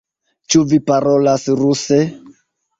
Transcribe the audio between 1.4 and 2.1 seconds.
ruse?